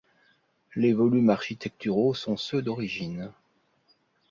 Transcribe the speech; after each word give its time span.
Les 0.75 0.93
volumes 0.93 1.29
architecturaux 1.29 2.15
sont 2.15 2.35
ceux 2.35 2.63
d'origine. 2.63 3.31